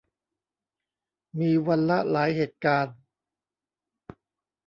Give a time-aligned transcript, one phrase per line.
[1.39, 2.95] มีวันละหลายเหตุการณ์